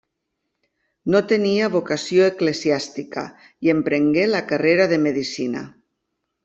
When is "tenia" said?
1.31-1.67